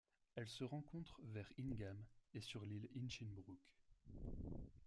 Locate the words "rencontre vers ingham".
0.63-1.95